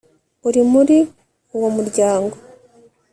[0.47, 0.97] uri muri
[1.55, 2.35] uwo muryango